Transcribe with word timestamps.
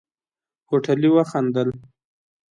هوټلي 0.69 1.09
وخندل. 1.13 1.69